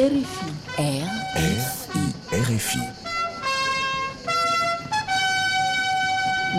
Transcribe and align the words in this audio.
RFI. 0.00 1.04
RFI. 1.36 2.04
RFI. 2.32 2.80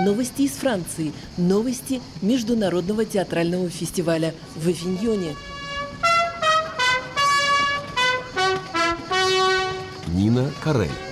Новости 0.06 0.44
из 0.44 0.52
Франции. 0.52 1.12
Новости 1.38 2.04
Международного 2.22 3.04
театрального 3.04 3.68
фестиваля 3.68 4.36
в 4.56 4.68
Авиньоне. 4.68 5.36
Нина 10.14 10.52
Карель. 10.64 11.11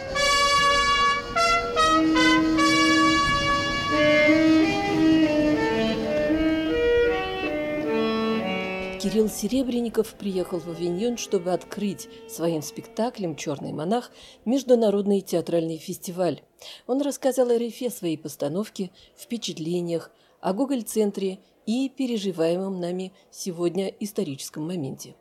Кирилл 9.10 9.28
Серебренников 9.28 10.14
приехал 10.14 10.60
в 10.60 10.70
Авиньон, 10.70 11.18
чтобы 11.18 11.52
открыть 11.52 12.08
своим 12.30 12.62
спектаклем 12.62 13.36
«Черный 13.36 13.72
монах» 13.72 14.12
международный 14.46 15.22
театральный 15.22 15.78
фестиваль. 15.78 16.44
Он 16.86 17.02
рассказал 17.02 17.50
о 17.50 17.58
рифе 17.58 17.90
своей 17.90 18.20
постановки, 18.20 18.92
впечатлениях, 19.18 20.12
о 20.42 20.54
Гоголь-центре 20.54 21.40
и 21.66 21.90
переживаемом 21.90 22.80
нами 22.80 23.12
сегодня 23.32 23.88
историческом 23.88 24.68
моменте. 24.68 25.16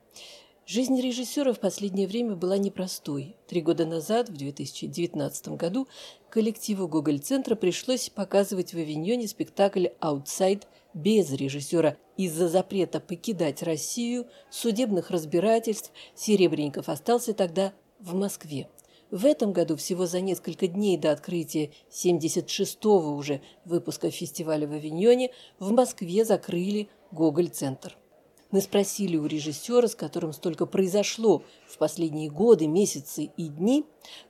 Жизнь 0.66 1.00
режиссера 1.00 1.55
в 1.55 1.59
последнее 1.59 2.06
время 2.06 2.36
была 2.36 2.59
непростой. 2.59 3.36
Три 3.47 3.62
года 3.62 3.86
назад, 3.86 4.28
в 4.28 4.36
2019 4.36 5.48
году, 5.56 5.89
коллективу 6.28 6.89
Гоголь-центра 6.89 7.55
пришлось 7.55 8.11
показывать 8.11 8.75
в 8.75 8.77
Авиньоне 8.77 9.28
спектакль 9.28 9.86
«Аутсайд» 9.98 10.66
без 10.98 11.30
режиссера 11.32 11.96
из-за 12.16 12.48
запрета 12.48 12.98
покидать 12.98 13.62
Россию, 13.62 14.26
судебных 14.50 15.10
разбирательств, 15.10 15.92
Серебренников 16.16 16.88
остался 16.88 17.34
тогда 17.34 17.72
в 18.00 18.14
Москве. 18.14 18.68
В 19.10 19.24
этом 19.24 19.52
году, 19.52 19.77
всего 19.77 20.06
за 20.06 20.20
несколько 20.20 20.66
дней 20.66 20.98
до 20.98 21.12
открытия 21.12 21.70
76-го 21.90 23.14
уже 23.14 23.40
выпуска 23.64 24.10
фестиваля 24.10 24.66
в 24.66 24.72
Авиньоне, 24.72 25.30
в 25.60 25.70
Москве 25.70 26.24
закрыли 26.24 26.88
Гоголь-центр. 27.12 27.96
Мы 28.50 28.60
спросили 28.60 29.16
у 29.16 29.27
режиссера, 29.27 29.86
с 29.86 29.94
которым 29.94 30.33
столько 30.33 30.66
произошло 30.66 31.42
в 31.66 31.78
последние 31.78 32.28
годы, 32.28 32.66
месяцы 32.66 33.30
и 33.36 33.48
дни, 33.48 33.84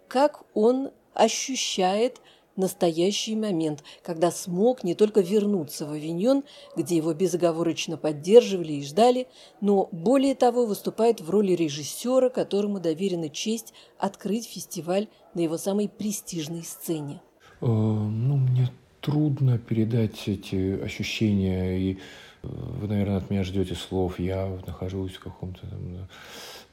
как 0.06 0.44
он 0.54 0.90
ощущает 1.14 2.20
настоящий 2.58 3.36
момент, 3.36 3.82
когда 4.02 4.30
смог 4.30 4.84
не 4.84 4.94
только 4.94 5.20
вернуться 5.20 5.86
в 5.86 5.92
Авиньон, 5.92 6.44
где 6.76 6.96
его 6.96 7.14
безоговорочно 7.14 7.96
поддерживали 7.96 8.74
и 8.74 8.84
ждали, 8.84 9.26
но 9.60 9.88
более 9.92 10.34
того 10.34 10.66
выступает 10.66 11.20
в 11.20 11.30
роли 11.30 11.52
режиссера, 11.52 12.28
которому 12.28 12.80
доверена 12.80 13.28
честь 13.30 13.72
открыть 13.98 14.46
фестиваль 14.46 15.08
на 15.34 15.40
его 15.40 15.56
самой 15.56 15.88
престижной 15.88 16.62
сцене. 16.62 17.22
Э, 17.60 17.66
ну, 17.66 18.36
мне 18.36 18.68
трудно 19.00 19.58
передать 19.58 20.26
эти 20.26 20.80
ощущения, 20.80 21.78
и 21.78 21.94
э, 21.94 21.96
вы, 22.42 22.88
наверное, 22.88 23.18
от 23.18 23.30
меня 23.30 23.44
ждете 23.44 23.74
слов. 23.74 24.18
Я 24.18 24.58
нахожусь 24.66 25.14
в 25.14 25.20
каком-то 25.20 25.60
там, 25.66 26.08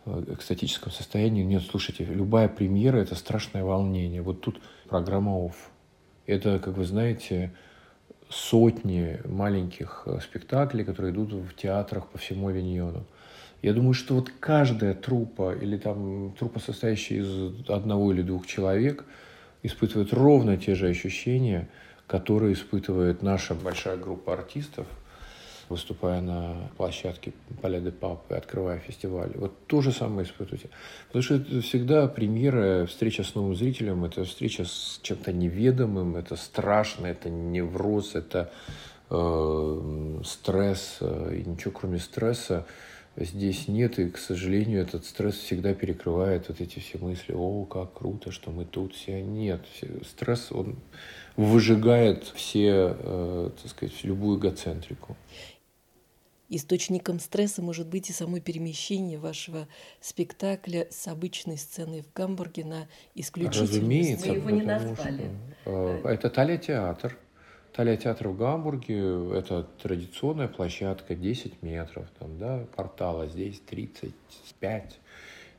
экстатическом 0.06 0.92
состоянии. 0.92 1.44
Нет, 1.44 1.64
слушайте, 1.70 2.06
любая 2.06 2.48
премьера– 2.48 2.98
это 3.00 3.16
страшное 3.16 3.64
волнение. 3.64 4.22
Вот 4.22 4.42
тут 4.42 4.62
программа 4.88 5.32
ОФ. 5.32 5.56
Это, 6.28 6.60
как 6.60 6.78
вы 6.78 6.86
знаете, 6.86 7.54
сотни 8.30 9.20
маленьких 9.26 10.04
э, 10.06 10.20
спектаклей, 10.22 10.84
которые 10.84 11.14
идут 11.14 11.34
в 11.34 11.56
театрах 11.56 12.08
по 12.08 12.18
всему 12.18 12.48
Авиньону. 12.48 13.06
Я 13.62 13.74
думаю, 13.74 13.94
что 13.94 14.16
вот 14.16 14.32
каждая 14.40 14.94
трупа 14.94 15.56
или 15.56 15.78
там 15.78 16.34
трупа, 16.38 16.60
состоящая 16.60 17.18
из 17.18 17.70
одного 17.70 18.12
или 18.12 18.22
двух 18.22 18.48
человек, 18.48 19.06
испытывает 19.64 20.14
ровно 20.14 20.58
те 20.58 20.76
же 20.76 20.88
ощущения, 20.88 21.68
которые 22.06 22.54
испытывает 22.54 23.24
наша 23.24 23.56
большая 23.56 23.98
группа 23.98 24.34
артистов– 24.34 24.88
выступая 25.70 26.22
на 26.22 26.70
площадке 26.78 27.34
Поля 27.62 27.80
де 27.80 27.92
Пап 27.92 28.32
и 28.32 28.36
открывая 28.36 28.80
фестиваль. 28.80 29.32
Вот 29.36 29.68
то 29.68 29.82
же 29.82 29.92
самое 29.92 30.28
испытывайте. 30.28 30.70
Потому 31.08 31.24
что 31.24 31.36
это 31.36 31.62
всегда 31.62 32.08
премьера, 32.08 32.86
встреча 32.86 33.24
с 33.24 33.36
новым 33.36 33.56
зрителем, 33.56 34.06
это 34.06 34.24
встреча 34.24 34.66
с 34.66 35.00
чем-то 35.02 35.32
неведомым, 35.34 36.16
это 36.16 36.36
страшно, 36.36 37.08
это 37.08 37.30
невроз, 37.30 38.16
это 38.16 38.52
э, 39.10 40.22
стресс. 40.24 41.00
И 41.02 41.44
ничего 41.46 41.72
кроме 41.72 42.00
стресса 42.00 42.66
здесь 43.18 43.68
нет, 43.68 43.98
и, 44.00 44.10
к 44.10 44.18
сожалению, 44.18 44.82
этот 44.82 45.06
стресс 45.06 45.36
всегда 45.36 45.74
перекрывает 45.74 46.50
вот 46.50 46.60
эти 46.60 46.80
все 46.80 46.98
мысли, 46.98 47.34
о, 47.34 47.66
как 47.66 47.94
круто, 47.94 48.32
что 48.32 48.52
мы 48.52 48.66
тут 48.66 48.94
все. 48.94 49.22
Нет, 49.22 49.62
стресс, 50.06 50.52
он 50.52 50.76
выжигает 51.38 52.24
все, 52.24 52.96
э, 52.98 53.50
так 53.62 53.72
сказать, 53.72 54.04
любую 54.04 54.40
эгоцентрику. 54.40 55.16
Источником 56.50 57.20
стресса 57.20 57.62
может 57.62 57.88
быть 57.88 58.10
и 58.10 58.14
само 58.14 58.40
перемещение 58.40 59.18
вашего 59.18 59.68
спектакля 60.00 60.88
с 60.92 61.08
обычной 61.08 61.58
сцены 61.58 62.04
в 62.04 62.14
Гамбурге 62.14 62.66
на 62.66 62.88
исключительную 63.16 63.70
Разумеется, 63.70 64.28
Вы 64.28 64.36
его 64.36 64.50
не 64.52 64.62
назвали. 64.62 65.32
Что, 65.62 66.02
э, 66.04 66.14
это 66.14 66.30
Талия 66.30 66.58
театр. 66.58 67.18
Талия 67.74 67.98
театр 67.98 68.30
в 68.30 68.38
Гамбурге– 68.38 68.98
это 69.38 69.64
традиционная 69.82 70.48
площадка 70.48 71.16
10 71.16 71.62
метров, 71.62 72.08
там, 72.20 72.38
да, 72.38 72.66
портала, 72.76 73.28
здесь 73.28 73.60
35 73.66 75.00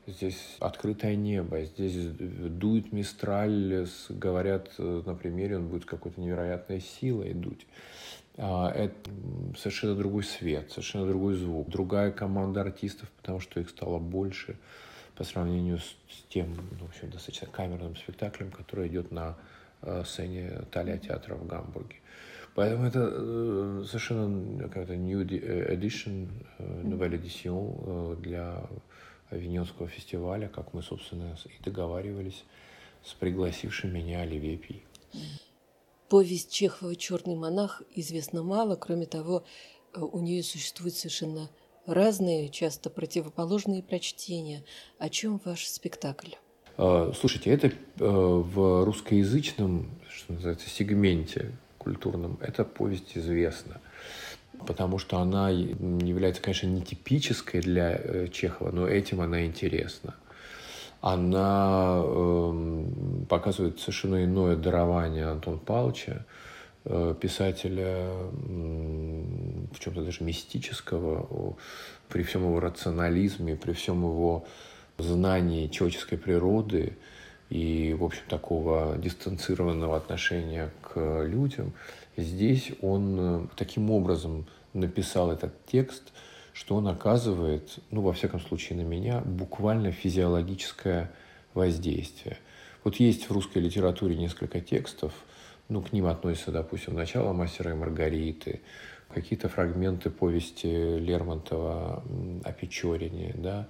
Здесь 0.07 0.55
открытое 0.59 1.17
небо, 1.17 1.65
здесь 1.65 2.07
дует 2.07 2.93
мистраль, 2.93 3.85
говорят 4.07 4.71
э, 4.77 5.01
на 5.05 5.15
примере, 5.15 5.57
он 5.57 5.67
будет 5.67 5.83
какой-то 5.83 6.21
невероятной 6.21 6.79
силой 6.79 7.33
дуть. 7.33 7.67
А, 8.37 8.71
это 8.71 8.93
совершенно 9.57 9.95
другой 9.95 10.23
свет, 10.23 10.69
совершенно 10.69 11.07
другой 11.07 11.35
звук, 11.35 11.69
другая 11.69 12.11
команда 12.11 12.61
артистов, 12.61 13.09
потому 13.17 13.39
что 13.39 13.59
их 13.59 13.69
стало 13.69 13.97
больше 13.97 14.57
по 15.15 15.23
сравнению 15.23 15.79
с, 15.79 15.95
тем, 16.29 16.55
ну, 16.79 16.85
в 16.85 16.89
общем, 16.89 17.09
достаточно 17.09 17.47
камерным 17.47 17.95
спектаклем, 17.95 18.51
который 18.51 18.87
идет 18.87 19.11
на 19.11 19.35
э, 19.81 20.03
сцене 20.05 20.61
Талия 20.71 20.99
театра 20.99 21.33
в 21.33 21.47
Гамбурге. 21.47 21.95
Поэтому 22.53 22.85
это 22.85 23.09
э, 23.11 23.83
совершенно 23.87 24.63
какая-то 24.63 24.95
new 24.95 25.23
edition, 25.23 26.29
э, 26.59 26.81
nouvelle 26.83 27.19
edition 27.19 28.21
для 28.21 28.67
Авиньонского 29.31 29.87
фестиваля, 29.87 30.47
как 30.47 30.75
мы, 30.75 30.83
собственно, 30.83 31.35
и 31.45 31.63
договаривались 31.63 32.45
с 33.03 33.13
пригласившим 33.13 33.91
меня 33.93 34.21
Оливье 34.21 34.57
Пи. 34.57 34.83
Повесть 36.09 36.53
Чехова 36.53 36.95
«Черный 36.95 37.35
монах» 37.35 37.81
известна 37.93 38.41
мало. 38.41 38.77
Кроме 38.77 39.05
того, 39.05 39.43
э, 39.93 39.99
у 39.99 40.21
нее 40.21 40.41
существуют 40.41 40.95
совершенно 40.95 41.49
разные, 41.85 42.47
часто 42.47 42.89
противоположные 42.89 43.83
прочтения. 43.83 44.63
О 44.99 45.09
чем 45.09 45.41
ваш 45.43 45.67
спектакль? 45.67 46.31
А, 46.77 47.11
слушайте, 47.13 47.49
это 47.49 47.67
э, 47.67 47.71
в 47.99 48.85
русскоязычном, 48.85 49.89
что 50.09 50.31
называется, 50.31 50.69
сегменте 50.69 51.51
культурном, 51.77 52.37
эта 52.41 52.63
повесть 52.63 53.17
известна. 53.17 53.81
Потому 54.65 54.99
что 54.99 55.17
она 55.17 55.49
является, 55.49 56.41
конечно, 56.41 56.67
нетипической 56.67 57.59
для 57.59 57.99
э, 58.01 58.27
Чехова, 58.31 58.71
но 58.71 58.87
этим 58.87 59.19
она 59.19 59.45
интересна 59.45 60.15
она 61.01 62.01
э, 62.03 62.85
показывает 63.29 63.79
совершенно 63.79 64.23
иное 64.23 64.55
дарование 64.55 65.27
Антона 65.27 65.57
Павловича, 65.57 66.25
э, 66.85 67.15
писателя 67.19 68.07
э, 68.09 69.23
в 69.71 69.79
чем-то 69.79 70.03
даже 70.03 70.23
мистического, 70.23 71.55
при 72.09 72.23
всем 72.23 72.43
его 72.43 72.59
рационализме, 72.59 73.55
при 73.55 73.73
всем 73.73 74.03
его 74.03 74.45
знании 74.97 75.67
человеческой 75.67 76.17
природы 76.17 76.97
и, 77.49 77.95
в 77.97 78.03
общем, 78.03 78.23
такого 78.27 78.97
дистанцированного 78.97 79.97
отношения 79.97 80.71
к 80.81 81.23
людям, 81.23 81.73
здесь 82.17 82.71
он 82.81 83.17
э, 83.19 83.47
таким 83.55 83.91
образом 83.91 84.45
написал 84.73 85.31
этот 85.31 85.53
текст– 85.65 86.11
что 86.57 86.75
он 86.75 86.87
оказывает, 86.87 87.77
ну, 87.91 88.01
во 88.01 88.13
всяком 88.13 88.39
случае, 88.39 88.79
на 88.79 88.81
меня, 88.81 89.21
буквально 89.23 89.91
физиологическое 89.91 91.11
воздействие. 91.53 92.39
Вот 92.83 92.95
есть 92.95 93.29
в 93.29 93.31
русской 93.31 93.59
литературе 93.59 94.17
несколько 94.17 94.59
текстов, 94.59 95.13
ну, 95.69 95.83
к 95.83 95.93
ним 95.93 96.07
относятся, 96.07 96.51
допустим, 96.51 96.95
начало 96.95 97.31
«Мастера 97.31 97.71
и 97.71 97.75
Маргариты», 97.75 98.61
какие-то 99.13 99.49
фрагменты 99.49 100.09
повести 100.09 100.97
Лермонтова 100.97 102.03
о 102.43 102.51
Печорине, 102.53 103.35
да, 103.37 103.67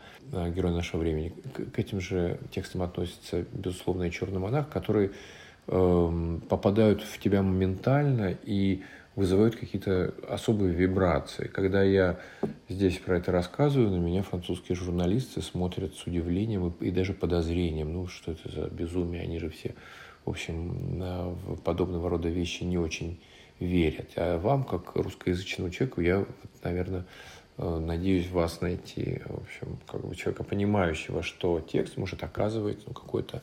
«Герой 0.50 0.72
нашего 0.72 1.02
времени». 1.02 1.34
К 1.54 1.78
этим 1.78 2.00
же 2.00 2.40
текстам 2.52 2.84
относится, 2.84 3.46
безусловно, 3.52 4.04
и 4.04 4.12
«Черный 4.12 4.40
монах», 4.40 4.70
которые 4.70 5.12
э, 5.68 6.40
попадают 6.48 7.02
в 7.02 7.20
тебя 7.20 7.42
моментально 7.44 8.34
и 8.46 8.84
вызывают 9.18 9.56
какие-то 9.56 10.14
особые 10.30 10.74
вибрации. 10.74 11.48
Когда 11.48 11.82
я 11.82 12.20
здесь 12.70 13.00
про 13.00 13.18
это 13.18 13.32
рассказываю, 13.32 13.90
на 13.90 13.98
меня 13.98 14.22
французские 14.22 14.76
журналисты 14.76 15.42
смотрят 15.42 15.96
с 15.96 16.06
удивлением 16.06 16.68
и, 16.68 16.86
и 16.86 16.92
даже 16.92 17.14
подозрением. 17.14 17.92
Ну, 17.94 18.08
что 18.08 18.34
это 18.34 18.50
за 18.50 18.68
безумие? 18.68 19.24
Они 19.24 19.40
же 19.40 19.50
все, 19.50 19.74
в 20.24 20.30
общем, 20.30 21.02
в 21.48 21.60
подобного 21.62 22.12
рода 22.12 22.30
вещи 22.30 22.64
не 22.64 22.78
очень 22.78 23.20
верят. 23.60 24.12
А 24.18 24.38
вам, 24.38 24.64
как 24.64 24.96
русскоязычному 24.96 25.72
человеку, 25.72 26.02
я, 26.02 26.24
наверное, 26.64 27.08
э, 27.58 27.80
надеюсь 27.80 28.30
вас 28.30 28.62
найти, 28.62 29.24
в 29.26 29.42
общем, 29.42 29.80
как 29.88 30.06
бы 30.06 30.16
человека, 30.16 30.44
понимающего, 30.44 31.24
что 31.24 31.60
текст 31.60 31.98
может 31.98 32.22
оказывать 32.22 32.86
ну, 32.86 32.94
какое-то 32.94 33.42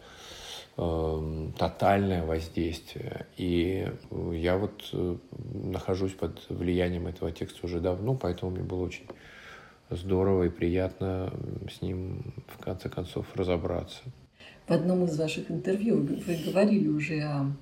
э, 0.77 1.49
тотальное 1.59 2.25
воздействие. 2.25 3.27
И 3.37 3.91
я 4.33 4.57
вот 4.57 4.89
э, 4.93 5.17
нахожусь 5.53 6.13
под 6.13 6.41
влиянием 6.49 7.07
этого 7.07 7.33
текста 7.33 7.67
уже 7.67 7.81
давно, 7.81 8.15
поэтому 8.15 8.53
мне 8.53 8.63
было 8.63 8.85
очень 8.85 9.07
здорово 9.91 10.45
и 10.45 10.49
приятно 10.49 11.33
с 11.71 11.83
ним 11.83 12.35
в 12.49 12.59
конце 12.59 12.89
концов 12.89 13.27
разобраться. 13.35 14.03
В 14.67 14.71
одном 14.71 15.05
из 15.05 15.19
ваших 15.19 15.51
интервью 15.51 16.03
вы 16.03 16.37
говорили 16.45 16.89
уже 16.89 17.21
о, 17.21 17.53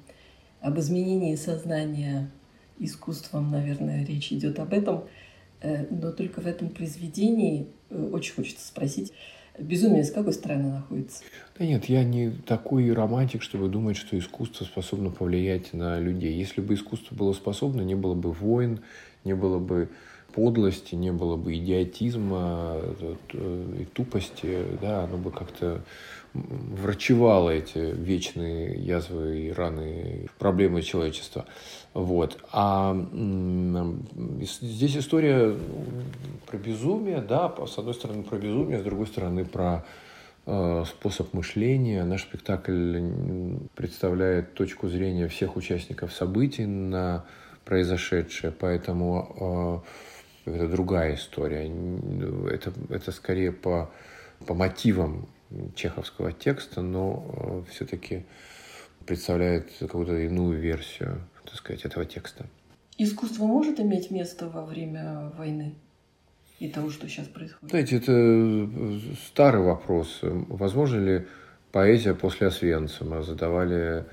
об 0.60 0.78
изменении 0.78 1.34
сознания 1.34 2.30
искусством, 2.78 3.50
наверное, 3.50 4.04
речь 4.04 4.32
идет 4.32 4.58
об 4.58 4.72
этом. 4.72 5.04
Э, 5.60 5.86
но 5.90 6.12
только 6.12 6.40
в 6.40 6.46
этом 6.46 6.68
произведении 6.68 7.68
э, 7.90 8.10
очень 8.12 8.34
хочется 8.34 8.66
спросить, 8.66 9.12
безумие 9.58 10.04
с 10.04 10.10
какой 10.10 10.32
стороны 10.32 10.72
находится? 10.72 11.22
Да 11.58 11.66
нет, 11.66 11.86
я 11.86 12.04
не 12.04 12.30
такой 12.30 12.92
романтик, 12.92 13.42
чтобы 13.42 13.68
думать, 13.68 13.96
что 13.96 14.18
искусство 14.18 14.64
способно 14.64 15.10
повлиять 15.10 15.72
на 15.72 15.98
людей. 15.98 16.34
Если 16.34 16.60
бы 16.60 16.74
искусство 16.74 17.14
было 17.14 17.32
способно, 17.32 17.82
не 17.82 17.94
было 17.94 18.14
бы 18.14 18.32
войн, 18.32 18.80
не 19.24 19.34
было 19.34 19.58
бы 19.58 19.88
подлости, 20.32 20.94
не 20.94 21.12
было 21.12 21.36
бы 21.36 21.54
идиотизма 21.54 22.78
э, 23.34 23.80
и 23.80 23.84
тупости, 23.84 24.64
да, 24.80 25.04
оно 25.04 25.18
бы 25.18 25.30
как-то 25.30 25.82
врачевало 26.34 27.50
эти 27.50 27.78
вечные 27.78 28.74
язвы 28.78 29.48
и 29.48 29.52
раны, 29.52 30.28
проблемы 30.38 30.82
человечества. 30.82 31.44
Вот. 31.94 32.38
А 32.52 32.96
здесь 34.40 34.96
история 34.96 35.54
про 36.46 36.56
безумие, 36.56 37.20
да, 37.20 37.52
с 37.66 37.78
одной 37.78 37.94
стороны 37.94 38.22
про 38.22 38.38
безумие, 38.38 38.80
с 38.80 38.82
другой 38.82 39.06
стороны 39.06 39.44
про 39.44 39.84
э, 40.46 40.84
способ 40.86 41.34
мышления. 41.34 42.02
Наш 42.04 42.22
спектакль 42.22 43.00
представляет 43.74 44.54
точку 44.54 44.88
зрения 44.88 45.28
всех 45.28 45.56
участников 45.56 46.12
событий 46.14 46.64
на 46.64 47.24
произошедшее, 47.66 48.52
поэтому 48.58 49.82
э, 50.46 50.50
это 50.50 50.68
другая 50.68 51.14
история. 51.16 51.70
Это, 52.50 52.72
это 52.88 53.12
скорее 53.12 53.52
по, 53.52 53.90
по 54.46 54.54
мотивам 54.54 55.28
чеховского 55.74 56.32
текста, 56.32 56.82
но 56.82 57.64
э, 57.66 57.72
все-таки 57.72 58.24
представляет 59.06 59.70
какую-то 59.78 60.16
иную 60.16 60.60
версию 60.60 61.22
так 61.44 61.54
сказать, 61.56 61.84
этого 61.84 62.04
текста. 62.04 62.46
Искусство 62.98 63.44
может 63.44 63.80
иметь 63.80 64.10
место 64.10 64.48
во 64.48 64.64
время 64.64 65.32
войны 65.36 65.74
и 66.58 66.68
того, 66.68 66.90
что 66.90 67.08
сейчас 67.08 67.26
происходит? 67.26 67.70
Знаете, 67.70 67.96
это 67.96 68.12
э, 68.12 68.98
старый 69.26 69.62
вопрос. 69.62 70.20
Возможно 70.22 70.98
ли 70.98 71.26
поэзия 71.72 72.14
после 72.14 72.46
Освенцима? 72.46 73.22
Задавали 73.22 74.04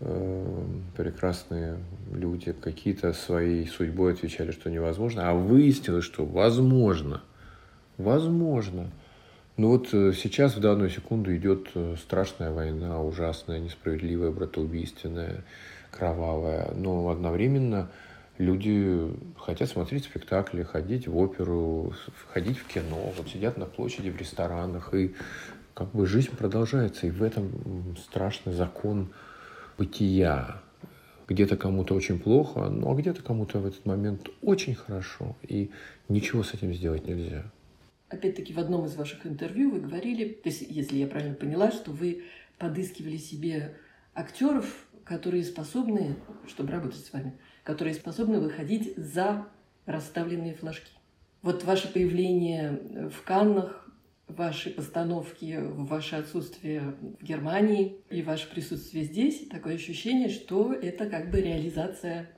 э, 0.00 0.64
прекрасные 0.96 1.78
люди 2.12 2.52
какие-то 2.52 3.12
своей 3.12 3.66
судьбой 3.66 4.14
отвечали, 4.14 4.50
что 4.50 4.70
невозможно, 4.70 5.28
а 5.28 5.34
выяснилось, 5.34 6.04
что 6.04 6.24
возможно. 6.24 7.22
Возможно. 7.98 8.90
Ну 9.58 9.68
вот 9.68 9.92
э, 9.92 10.12
сейчас 10.14 10.56
в 10.56 10.60
данную 10.60 10.88
секунду 10.88 11.36
идет 11.36 11.68
э, 11.74 11.96
страшная 12.02 12.52
война, 12.52 13.02
ужасная, 13.02 13.58
несправедливая, 13.58 14.30
братоубийственная 14.30 15.44
кровавая, 15.90 16.72
но 16.72 17.10
одновременно 17.10 17.90
люди 18.38 19.10
хотят 19.36 19.68
смотреть 19.68 20.04
спектакли, 20.04 20.62
ходить 20.62 21.06
в 21.06 21.18
оперу, 21.18 21.92
ходить 22.32 22.56
в 22.56 22.66
кино, 22.66 23.12
вот 23.14 23.28
сидят 23.28 23.58
на 23.58 23.66
площади 23.66 24.08
в 24.08 24.16
ресторанах, 24.16 24.94
и 24.94 25.14
как 25.74 25.92
бы 25.92 26.06
жизнь 26.06 26.34
продолжается, 26.34 27.06
и 27.06 27.10
в 27.10 27.22
этом 27.22 27.94
страшный 27.98 28.54
закон 28.54 29.12
бытия. 29.76 30.62
Где-то 31.28 31.58
кому-то 31.58 31.94
очень 31.94 32.18
плохо, 32.18 32.70
но 32.70 32.90
а 32.90 32.94
где-то 32.94 33.22
кому-то 33.22 33.58
в 33.58 33.66
этот 33.66 33.84
момент 33.84 34.28
очень 34.40 34.74
хорошо, 34.74 35.36
и 35.42 35.70
ничего 36.08 36.42
с 36.42 36.54
этим 36.54 36.72
сделать 36.72 37.06
нельзя. 37.06 37.44
Опять-таки 38.12 38.52
в 38.52 38.58
одном 38.58 38.84
из 38.84 38.94
ваших 38.94 39.26
интервью 39.26 39.70
вы 39.70 39.80
говорили, 39.80 40.28
то 40.34 40.50
есть, 40.50 40.60
если 40.68 40.96
я 40.96 41.06
правильно 41.06 41.34
поняла, 41.34 41.70
что 41.70 41.92
вы 41.92 42.24
подыскивали 42.58 43.16
себе 43.16 43.78
актеров, 44.14 44.86
которые 45.02 45.42
способны, 45.44 46.16
чтобы 46.46 46.72
работать 46.72 47.04
с 47.04 47.12
вами, 47.12 47.38
которые 47.64 47.94
способны 47.94 48.38
выходить 48.38 48.94
за 48.98 49.48
расставленные 49.86 50.54
флажки. 50.54 50.92
Вот 51.40 51.64
ваше 51.64 51.90
появление 51.90 53.08
в 53.10 53.22
Каннах, 53.24 53.90
ваши 54.28 54.70
постановки, 54.70 55.58
ваше 55.62 56.16
отсутствие 56.16 56.94
в 57.18 57.24
Германии 57.24 58.02
и 58.10 58.22
ваше 58.22 58.50
присутствие 58.50 59.04
здесь, 59.04 59.48
такое 59.48 59.76
ощущение, 59.76 60.28
что 60.28 60.74
это 60.74 61.08
как 61.08 61.30
бы 61.30 61.40
реализация 61.40 62.30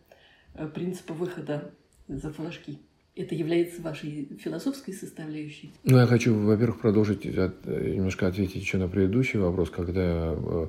э, 0.55 0.69
принципа 0.69 1.15
выхода 1.15 1.75
за 2.06 2.32
флажки 2.32 2.79
это 3.16 3.34
является 3.34 3.81
вашей 3.81 4.28
философской 4.38 4.93
составляющей? 4.93 5.72
Ну, 5.84 5.99
я 5.99 6.06
хочу, 6.06 6.34
во-первых, 6.34 6.81
продолжить 6.81 7.25
от, 7.26 7.64
немножко 7.66 8.26
ответить 8.26 8.56
еще 8.56 8.78
на 8.78 8.88
предыдущий 8.88 9.38
вопрос, 9.38 9.70
когда 9.70 10.34
э, 10.34 10.66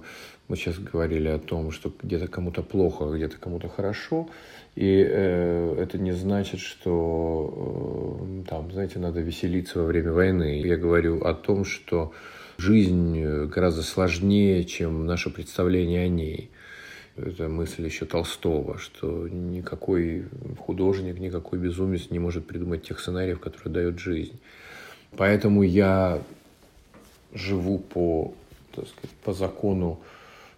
мы 0.47 0.55
сейчас 0.55 0.77
говорили 0.77 1.27
о 1.27 1.39
том, 1.39 1.71
что 1.71 1.91
где-то 2.03 2.27
кому-то 2.27 2.61
плохо, 2.61 3.05
где-то 3.05 3.37
кому-то 3.37 3.67
хорошо, 3.67 4.29
и 4.75 5.03
э, 5.07 5.75
это 5.79 5.97
не 5.97 6.11
значит, 6.11 6.59
что 6.59 8.19
э, 8.21 8.43
там, 8.47 8.71
знаете, 8.71 8.99
надо 8.99 9.21
веселиться 9.21 9.79
во 9.79 9.85
время 9.85 10.11
войны. 10.11 10.61
Я 10.61 10.77
говорю 10.77 11.23
о 11.23 11.33
том, 11.33 11.65
что 11.65 12.13
жизнь 12.57 13.47
гораздо 13.47 13.81
сложнее, 13.81 14.65
чем 14.65 15.07
наше 15.07 15.31
представление 15.31 16.05
о 16.05 16.09
ней 16.09 16.51
это 17.17 17.47
мысль 17.47 17.85
еще 17.85 18.05
Толстого, 18.05 18.77
что 18.77 19.27
никакой 19.27 20.25
художник, 20.59 21.19
никакой 21.19 21.59
безумец 21.59 22.09
не 22.09 22.19
может 22.19 22.45
придумать 22.45 22.83
тех 22.83 22.99
сценариев, 22.99 23.39
которые 23.39 23.73
дает 23.73 23.99
жизнь. 23.99 24.39
Поэтому 25.17 25.63
я 25.63 26.21
живу 27.33 27.79
по, 27.79 28.33
так 28.75 28.87
сказать, 28.87 29.15
по 29.23 29.33
закону, 29.33 29.99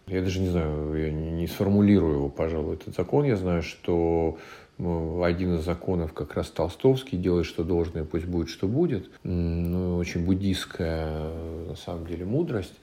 я 0.08 0.22
даже 0.22 0.40
не 0.40 0.50
знаю, 0.50 0.96
я 0.96 1.12
не 1.12 1.48
сформулирую 1.48 2.16
его, 2.16 2.30
пожалуй, 2.30 2.76
этот 2.76 2.96
закон. 2.96 3.26
Я 3.26 3.36
знаю, 3.36 3.62
что 3.62 4.38
ну, 4.78 5.22
один 5.24 5.56
из 5.56 5.66
законов 5.66 6.14
как 6.14 6.36
раз 6.36 6.50
Толстовский 6.50 7.18
делает, 7.18 7.46
что 7.46 7.64
должное, 7.64 8.04
пусть 8.04 8.26
будет, 8.26 8.50
что 8.50 8.68
будет. 8.68 9.10
Ну, 9.24 9.98
очень 9.98 10.24
буддийская, 10.24 11.30
на 11.68 11.76
самом 11.76 12.08
деле, 12.08 12.26
мудрость. 12.26 12.74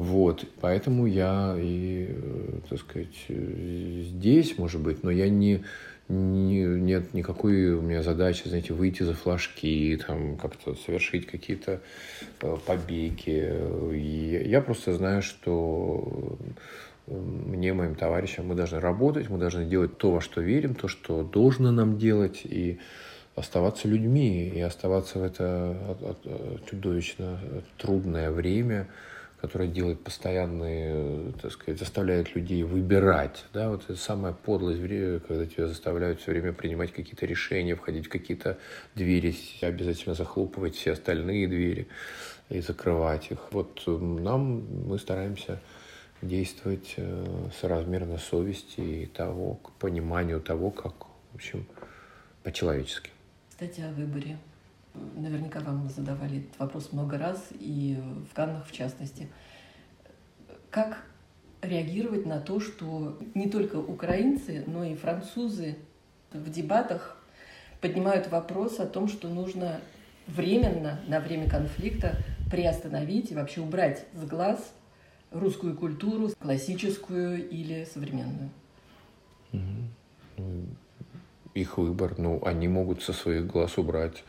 Вот, 0.00 0.46
поэтому 0.62 1.04
я 1.04 1.54
и, 1.58 2.06
э, 2.08 2.60
так 2.70 2.78
сказать, 2.78 3.26
здесь, 3.28 4.56
может 4.56 4.80
быть, 4.80 5.04
но 5.04 5.10
я 5.10 5.28
не, 5.28 5.62
не, 6.08 6.62
нет 6.62 7.12
никакой 7.12 7.74
у 7.74 7.82
меня 7.82 8.02
задачи, 8.02 8.48
знаете, 8.48 8.72
выйти 8.72 9.02
за 9.02 9.12
флажки, 9.12 10.00
там, 10.06 10.38
как-то 10.38 10.74
совершить 10.74 11.26
какие-то 11.26 11.82
э, 12.40 12.56
побеги. 12.64 13.52
И 13.92 14.48
я 14.48 14.62
просто 14.62 14.94
знаю, 14.94 15.20
что 15.20 16.38
мне, 17.06 17.74
моим 17.74 17.94
товарищам, 17.94 18.46
мы 18.46 18.54
должны 18.54 18.80
работать, 18.80 19.28
мы 19.28 19.36
должны 19.36 19.66
делать 19.66 19.98
то, 19.98 20.12
во 20.12 20.22
что 20.22 20.40
верим, 20.40 20.74
то, 20.74 20.88
что 20.88 21.24
должно 21.24 21.72
нам 21.72 21.98
делать, 21.98 22.40
и 22.44 22.78
оставаться 23.36 23.86
людьми, 23.86 24.48
и 24.48 24.60
оставаться 24.62 25.18
в 25.18 25.24
это 25.24 25.76
чудовищно 26.70 27.38
трудное 27.76 28.30
время– 28.30 28.88
которая 29.40 29.68
делает 29.68 30.04
постоянные, 30.04 31.32
так 31.40 31.52
сказать, 31.52 31.78
заставляет 31.78 32.34
людей 32.34 32.62
выбирать. 32.62 33.44
Да? 33.52 33.70
Вот 33.70 33.84
это 33.84 33.96
самая 33.96 34.32
подлость, 34.32 34.80
когда 35.26 35.46
тебя 35.46 35.66
заставляют 35.66 36.20
все 36.20 36.32
время 36.32 36.52
принимать 36.52 36.92
какие-то 36.92 37.26
решения, 37.26 37.74
входить 37.74 38.06
в 38.06 38.10
какие-то 38.10 38.58
двери, 38.94 39.34
обязательно 39.62 40.14
захлопывать 40.14 40.74
все 40.74 40.92
остальные 40.92 41.48
двери 41.48 41.88
и 42.50 42.60
закрывать 42.60 43.30
их. 43.30 43.38
Вот 43.52 43.82
нам 43.86 44.66
мы 44.86 44.98
стараемся 44.98 45.58
действовать 46.20 46.94
э, 46.96 47.48
соразмерно 47.58 48.18
совести 48.18 48.80
и 48.80 49.06
того, 49.06 49.54
к 49.54 49.72
пониманию 49.72 50.40
того, 50.40 50.70
как, 50.70 50.92
в 51.32 51.36
общем, 51.36 51.64
по-человечески. 52.42 53.10
Кстати, 53.48 53.80
о 53.80 53.90
выборе 53.92 54.36
Наверняка 55.16 55.60
вам 55.60 55.88
задавали 55.88 56.40
этот 56.40 56.58
вопрос 56.58 56.92
много 56.92 57.18
раз, 57.18 57.48
и 57.58 57.98
в 58.30 58.34
Каннах 58.34 58.66
в 58.66 58.72
частности. 58.72 59.28
Как 60.70 61.04
реагировать 61.62 62.26
на 62.26 62.40
то, 62.40 62.60
что 62.60 63.18
не 63.34 63.48
только 63.48 63.76
украинцы, 63.76 64.64
но 64.66 64.84
и 64.84 64.94
французы 64.94 65.76
в 66.32 66.50
дебатах 66.50 67.16
поднимают 67.80 68.30
вопрос 68.30 68.78
о 68.78 68.86
том, 68.86 69.08
что 69.08 69.28
нужно 69.28 69.80
временно, 70.26 71.00
на 71.08 71.20
время 71.20 71.48
конфликта, 71.48 72.16
приостановить 72.50 73.30
и 73.30 73.34
вообще 73.34 73.60
убрать 73.60 74.06
с 74.14 74.24
глаз 74.24 74.72
русскую 75.30 75.76
культуру, 75.76 76.30
классическую 76.38 77.48
или 77.48 77.84
современную. 77.84 78.50
Их 81.54 81.78
выбор, 81.78 82.14
ну, 82.18 82.42
они 82.44 82.68
могут 82.68 83.02
со 83.02 83.12
своих 83.12 83.46
глаз 83.46 83.76
убрать, 83.78 84.24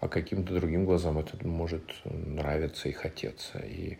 а 0.00 0.08
каким-то 0.08 0.54
другим 0.54 0.84
глазам 0.84 1.18
это 1.18 1.46
может 1.46 1.82
нравиться 2.04 2.88
и 2.88 2.92
хотеться. 2.92 3.58
И, 3.58 3.98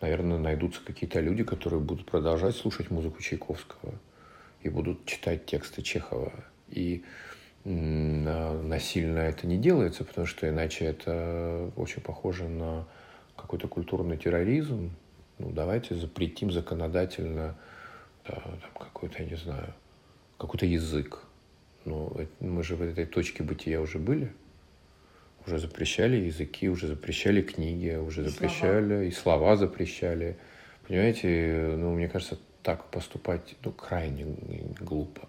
наверное, 0.00 0.38
найдутся 0.38 0.80
какие-то 0.84 1.20
люди, 1.20 1.44
которые 1.44 1.80
будут 1.80 2.06
продолжать 2.06 2.56
слушать 2.56 2.90
музыку 2.90 3.20
Чайковского 3.22 3.94
и 4.62 4.68
будут 4.68 5.04
читать 5.06 5.46
тексты 5.46 5.82
Чехова. 5.82 6.32
И 6.68 7.04
насильно 7.64 9.20
это 9.20 9.46
не 9.46 9.56
делается, 9.56 10.04
потому 10.04 10.26
что 10.26 10.48
иначе 10.48 10.84
это 10.84 11.70
очень 11.76 12.02
похоже 12.02 12.48
на 12.48 12.86
какой-то 13.36 13.68
культурный 13.68 14.16
терроризм. 14.16 14.90
Ну, 15.38 15.50
давайте 15.50 15.94
запретим 15.94 16.50
законодательно 16.52 17.56
да, 18.26 18.42
какой-то, 18.78 19.22
я 19.22 19.28
не 19.28 19.36
знаю, 19.36 19.74
какой-то 20.38 20.66
язык. 20.66 21.20
Ну, 21.84 22.14
мы 22.40 22.62
же 22.62 22.76
в 22.76 22.82
этой 22.82 23.06
точке 23.06 23.42
бытия 23.42 23.80
уже 23.80 23.98
были. 23.98 24.32
Уже 25.46 25.58
запрещали 25.58 26.16
языки, 26.16 26.68
уже 26.68 26.86
запрещали 26.86 27.42
книги, 27.42 27.96
уже 27.96 28.22
и 28.22 28.28
запрещали, 28.28 28.88
слова. 28.88 29.02
и 29.02 29.10
слова 29.10 29.56
запрещали. 29.56 30.36
Понимаете, 30.88 31.74
ну, 31.76 31.94
мне 31.94 32.08
кажется, 32.08 32.38
так 32.62 32.84
поступать 32.90 33.54
ну, 33.64 33.72
крайне 33.72 34.26
глупо. 34.80 35.28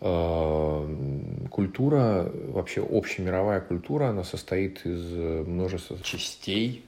Э, 0.00 1.46
культура, 1.50 2.30
вообще 2.48 2.82
общемировая 2.82 3.60
культура, 3.60 4.08
она 4.08 4.24
состоит 4.24 4.84
из 4.84 5.02
множества 5.46 5.98
частей, 6.02 6.84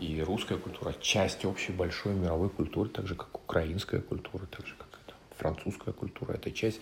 и 0.00 0.22
русская 0.22 0.58
культура– 0.58 0.94
часть 1.00 1.44
общей 1.44 1.72
большой 1.72 2.14
мировой 2.14 2.50
культуры, 2.50 2.88
так 2.88 3.06
же, 3.06 3.14
как 3.14 3.34
украинская 3.34 4.00
культура, 4.00 4.46
так 4.46 4.66
же, 4.66 4.74
как 4.78 4.88
это, 5.04 5.14
французская 5.36 5.92
культура. 5.92 6.34
Это 6.34 6.52
часть 6.52 6.80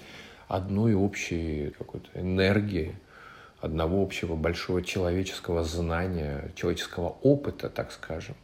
одной 0.49 0.95
общей 0.95 1.73
какой-то 1.79 2.09
энергии, 2.15 2.95
одного 3.61 4.03
общего 4.03 4.37
большого 4.37 4.83
человеческого 4.83 5.65
знания, 5.65 6.53
человеческого 6.55 7.09
опыта, 7.23 7.69
так 7.69 7.93
скажем 7.93 8.37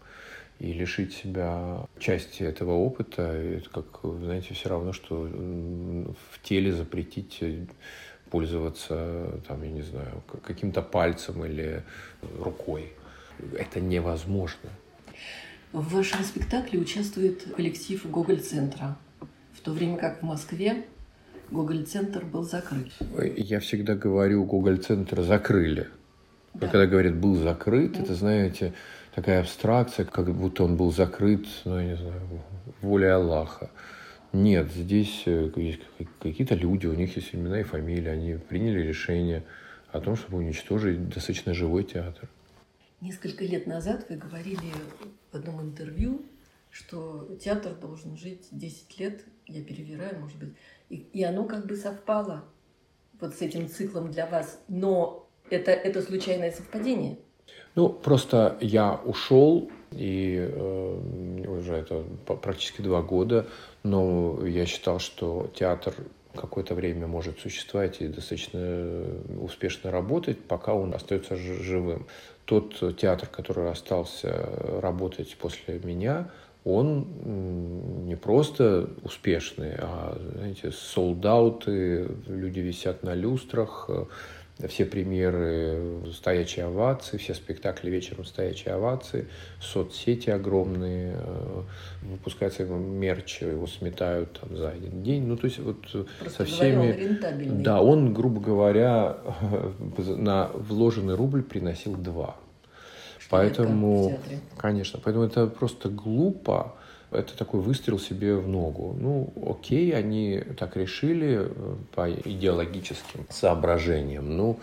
и 0.63 0.73
лишить 0.73 1.13
себя 1.13 1.89
части 1.99 2.45
этого 2.45 2.73
опыта, 2.75 3.23
это 3.23 3.69
как, 3.69 4.01
знаете, 4.21 4.55
все 4.55 4.69
равно, 4.69 4.93
что 4.93 5.17
в 5.17 6.43
теле 6.45 6.73
запретить 6.73 7.39
э, 7.41 7.67
пользоваться, 8.31 9.41
там, 9.49 9.61
я 9.65 9.71
не 9.71 9.83
знаю, 9.83 10.23
каким-то 10.45 10.81
пальцем 10.81 11.45
или 11.45 11.83
рукой. 12.39 12.93
Это 13.59 13.81
невозможно. 13.81 14.71
В 15.73 15.95
вашем 15.95 16.23
спектакле 16.23 16.79
участвует 16.79 17.43
коллектив 17.57 18.09
Гоголь-центра, 18.09 18.97
в 19.55 19.61
то 19.63 19.73
время 19.73 19.97
как 19.97 20.21
в 20.21 20.23
Москве 20.23 20.85
Гоголь-центр 21.51 22.25
был 22.25 22.45
закрыт. 22.45 22.93
Я 23.37 23.61
всегда 23.61 23.95
говорю, 23.95 24.45
Гоголь-центр 24.45 25.23
закрыли. 25.23 25.89
Да. 26.55 26.69
когда 26.69 26.87
говорят 26.87 27.17
«был 27.17 27.35
закрыт», 27.37 27.97
mm. 27.97 28.03
это, 28.03 28.15
знаете, 28.15 28.75
такая 29.15 29.41
абстракция, 29.41 30.05
как 30.05 30.35
будто 30.35 30.65
он 30.65 30.77
был 30.77 30.93
закрыт, 30.93 31.47
ну, 31.65 31.79
я 31.79 31.87
не 31.87 31.97
знаю, 31.97 32.21
волей 32.83 33.09
Аллаха. 33.09 33.71
Нет, 34.33 34.71
здесь 34.71 35.23
э, 35.27 35.51
есть 35.57 35.81
какие-то 36.21 36.55
люди, 36.55 36.87
у 36.87 36.95
них 36.95 37.17
есть 37.17 37.35
имена 37.35 37.61
и 37.61 37.65
фамилии, 37.65 38.09
они 38.09 38.35
приняли 38.35 38.81
решение 38.81 39.45
о 39.91 40.01
том, 40.01 40.17
чтобы 40.17 40.39
уничтожить 40.39 41.09
достаточно 41.09 41.55
живой 41.55 41.85
театр. 41.85 42.29
Несколько 43.01 43.45
лет 43.45 43.67
назад 43.67 44.07
вы 44.09 44.17
говорили 44.17 44.73
в 45.31 45.37
одном 45.37 45.61
интервью, 45.61 46.23
что 46.71 47.37
театр 47.43 47.75
должен 47.75 48.17
жить 48.17 48.49
10 48.51 49.01
лет, 49.01 49.25
я 49.47 49.63
перевираю, 49.63 50.21
может 50.21 50.39
быть, 50.39 50.55
и, 50.93 50.97
и 51.13 51.25
оно 51.25 51.45
как 51.45 51.67
бы 51.67 51.77
совпало 51.77 52.45
вот 53.21 53.35
с 53.35 53.43
этим 53.43 53.69
циклом 53.69 54.11
для 54.11 54.27
вас, 54.27 54.61
но 54.69 55.29
это, 55.51 55.73
это 55.73 56.03
случайное 56.03 56.53
совпадение– 56.53 57.19
ну, 57.75 57.89
просто 57.89 58.59
я 58.61 59.01
ушел, 59.05 59.71
и 59.93 60.37
э, 60.39 61.45
уже 61.49 61.75
это 61.75 62.05
практически 62.27 62.83
два 62.83 63.01
года, 63.01 63.47
но 63.83 64.47
я 64.47 64.67
считал, 64.67 64.99
что 64.99 65.51
театр 65.55 65.95
какое-то 66.35 66.75
время 66.75 67.07
может 67.07 67.41
существовать 67.41 68.01
и 68.01 68.09
достаточно 68.09 69.07
успешно 69.41 69.91
работать, 69.91 70.41
пока 70.41 70.75
он 70.75 70.95
остается 70.95 71.37
живым. 71.37 72.07
Тот 72.45 72.97
театр, 72.99 73.29
который 73.29 73.71
остался 73.71 74.31
работать 74.81 75.37
после 75.39 75.79
меня, 75.79 76.31
он 76.65 77.07
не 78.07 78.17
просто 78.17 78.89
успешный, 79.03 79.75
а, 79.79 80.17
знаете, 80.35 80.71
солдаты, 80.71 82.09
люди 82.27 82.61
висят 82.61 83.03
на 83.03 83.15
люстрах, 83.15 83.89
все 84.69 84.85
премьеры 84.85 86.03
стоячие 86.13 86.67
овации, 86.67 87.17
все 87.17 87.35
спектакли 87.35 87.91
вечером 87.91 88.25
стоячие 88.25 88.75
овации, 88.75 89.29
соцсети 89.61 90.31
огромные, 90.31 91.17
э, 91.17 91.63
выпускается 92.03 92.63
его 92.63 92.77
мерч, 92.77 93.43
его 93.43 93.67
сметают 93.67 94.39
там 94.41 94.57
за 94.57 94.71
один 94.71 95.03
день. 95.03 95.25
Ну, 95.25 95.37
то 95.37 95.47
есть 95.47 95.59
вот 95.59 95.81
Просто 96.21 96.29
со 96.29 96.45
всеми... 96.45 97.19
Он 97.49 97.63
да, 97.63 97.81
он, 97.81 98.15
грубо 98.15 98.41
говоря, 98.41 99.19
на 99.99 100.51
вложенный 100.55 101.15
рубль 101.15 101.43
приносил 101.43 101.97
два. 101.97 102.37
Поэтому, 103.33 104.21
конечно, 104.57 105.01
поэтому 105.03 105.25
это 105.25 105.47
просто 105.47 105.89
глупо 105.89 106.75
это 107.13 107.37
такой 107.37 107.61
выстрел 107.61 107.99
себе 107.99 108.37
в 108.37 108.49
ногу. 108.49 108.97
Ну, 108.99 109.33
окей, 109.47 109.95
они 109.95 110.43
так 110.59 110.77
решили 110.77 111.43
э, 111.43 111.77
по 111.95 112.11
идеологическим 112.11 113.27
соображениям. 113.29 114.37
Ну, 114.37 114.59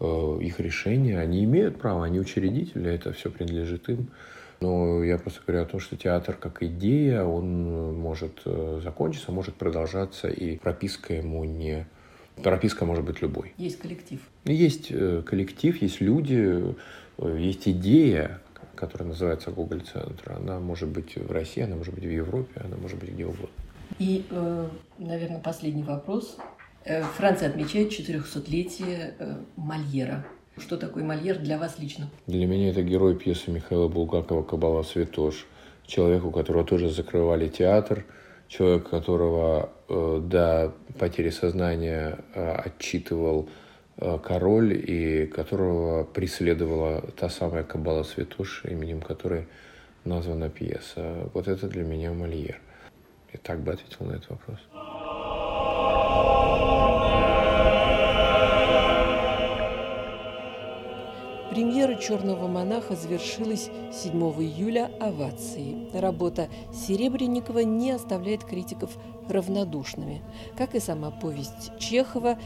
э, 0.00 0.38
их 0.42 0.60
решение, 0.60 1.18
они 1.18 1.44
имеют 1.44 1.78
право, 1.78 2.04
они 2.04 2.20
учредители, 2.20 2.90
это 2.90 3.12
все 3.12 3.30
принадлежит 3.30 3.88
им. 3.88 4.08
Но 4.60 5.04
я 5.04 5.18
просто 5.18 5.40
говорю 5.46 5.62
о 5.62 5.66
том, 5.66 5.80
что 5.80 5.96
театр 5.96 6.36
как 6.38 6.62
идея, 6.62 7.24
он 7.24 7.94
может 7.98 8.42
э, 8.44 8.80
закончиться, 8.82 9.32
может 9.32 9.54
продолжаться, 9.54 10.28
и 10.28 10.56
прописка 10.56 11.14
ему 11.14 11.44
не... 11.44 11.86
Прописка 12.42 12.84
может 12.84 13.04
быть 13.04 13.22
любой. 13.22 13.54
Есть 13.56 13.78
коллектив. 13.78 14.20
Есть 14.44 14.88
коллектив, 15.24 15.80
есть 15.80 16.02
люди, 16.02 16.74
есть 17.18 17.66
идея, 17.68 18.40
которая 18.74 19.08
называется 19.08 19.50
Google 19.50 19.80
Центр. 19.80 20.32
Она 20.32 20.60
может 20.60 20.88
быть 20.88 21.16
в 21.16 21.30
России, 21.30 21.62
она 21.62 21.76
может 21.76 21.94
быть 21.94 22.04
в 22.04 22.10
Европе, 22.10 22.60
она 22.62 22.76
может 22.76 22.98
быть 22.98 23.10
где 23.10 23.24
угодно. 23.24 23.48
И, 23.98 24.26
э, 24.30 24.68
наверное, 24.98 25.40
последний 25.40 25.82
вопрос. 25.82 26.36
Э, 26.84 27.02
Франция 27.02 27.48
отмечает 27.48 27.90
400-летие 27.90 29.14
э, 29.18 29.36
Мольера. 29.56 30.26
Что 30.58 30.76
такое 30.76 31.04
Мольер 31.04 31.38
для 31.38 31.58
вас 31.58 31.78
лично? 31.78 32.08
Для 32.26 32.46
меня 32.46 32.70
это 32.70 32.82
герой 32.82 33.16
пьесы 33.16 33.50
Михаила 33.50 33.88
Булгакова 33.88 34.42
«Кабала 34.42 34.82
Святош». 34.82 35.46
Человек, 35.86 36.24
у 36.24 36.30
которого 36.30 36.64
тоже 36.64 36.88
закрывали 36.88 37.48
театр, 37.48 38.04
человек, 38.48 38.88
которого 38.88 39.70
до 39.88 40.72
потери 40.98 41.30
сознания 41.30 42.18
отчитывал 42.34 43.44
Э, 43.44 43.65
король, 43.98 44.74
и 44.74 45.26
которого 45.26 46.04
преследовала 46.04 47.02
та 47.16 47.28
самая 47.28 47.64
Кабала 47.64 48.02
Святош, 48.02 48.64
именем 48.64 49.00
которой 49.00 49.46
названа 50.04 50.48
пьеса. 50.48 51.28
Вот 51.34 51.48
это 51.48 51.68
для 51.68 51.82
меня 51.82 52.12
Мольер. 52.12 52.60
Я 53.32 53.40
так 53.42 53.60
бы 53.60 53.72
ответил 53.72 54.06
на 54.06 54.12
этот 54.12 54.30
вопрос. 54.30 54.58
Премьера 61.50 61.94
«Черного 61.94 62.48
монаха» 62.48 62.94
завершилась 62.96 63.70
7 63.90 64.12
июля 64.42 64.90
овацией. 65.00 65.88
Работа 65.98 66.48
Серебренникова 66.70 67.60
не 67.60 67.92
оставляет 67.92 68.44
критиков 68.44 68.90
равнодушными. 69.26 70.20
Как 70.58 70.74
и 70.74 70.80
сама 70.80 71.10
повесть 71.10 71.72
Чехова, 71.78 72.38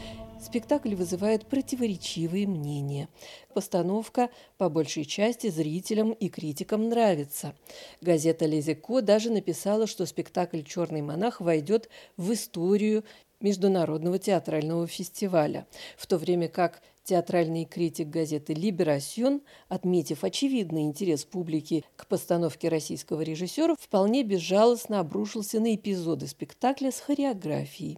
спектакль 0.43 0.95
вызывает 0.95 1.45
противоречивые 1.45 2.47
мнения. 2.47 3.09
Постановка 3.53 4.29
по 4.57 4.69
большей 4.69 5.05
части 5.05 5.49
зрителям 5.49 6.11
и 6.11 6.29
критикам 6.29 6.89
нравится. 6.89 7.55
Газета 8.01 8.45
«Лезико» 8.45 9.01
даже 9.01 9.31
написала, 9.31 9.87
что 9.87 10.05
спектакль 10.05 10.61
«Черный 10.61 11.01
монах» 11.01 11.41
войдет 11.41 11.89
в 12.17 12.33
историю 12.33 13.03
Международного 13.39 14.19
театрального 14.19 14.87
фестиваля, 14.87 15.65
в 15.97 16.05
то 16.07 16.17
время 16.17 16.47
как 16.47 16.81
Театральный 17.03 17.65
критик 17.65 18.09
газеты 18.09 18.53
«Либерасьон», 18.53 19.41
отметив 19.69 20.23
очевидный 20.23 20.83
интерес 20.83 21.25
публики 21.25 21.83
к 21.95 22.07
постановке 22.07 22.69
российского 22.69 23.21
режиссера, 23.21 23.75
вполне 23.79 24.23
безжалостно 24.23 24.99
обрушился 24.99 25.59
на 25.59 25.73
эпизоды 25.73 26.27
спектакля 26.27 26.91
с 26.91 26.99
хореографией. 26.99 27.97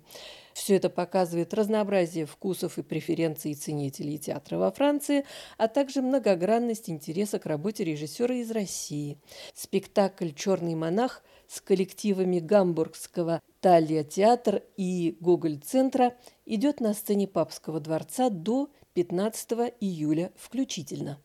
Все 0.53 0.75
это 0.75 0.89
показывает 0.89 1.53
разнообразие 1.53 2.25
вкусов 2.25 2.77
и 2.77 2.83
преференций 2.83 3.55
ценителей 3.55 4.17
театра 4.17 4.57
во 4.57 4.71
Франции, 4.71 5.25
а 5.57 5.67
также 5.67 6.01
многогранность 6.01 6.89
интереса 6.89 7.39
к 7.39 7.45
работе 7.45 7.83
режиссера 7.83 8.35
из 8.35 8.51
России. 8.51 9.17
Спектакль 9.53 10.29
«Черный 10.31 10.75
монах» 10.75 11.23
с 11.47 11.59
коллективами 11.59 12.39
гамбургского 12.39 13.41
Талия 13.59 14.03
театр 14.03 14.63
и 14.77 15.17
Гоголь-центра 15.19 16.15
идет 16.45 16.79
на 16.79 16.93
сцене 16.93 17.27
Папского 17.27 17.79
дворца 17.79 18.29
до 18.29 18.69
15 18.93 19.73
июля 19.79 20.31
включительно. 20.35 21.19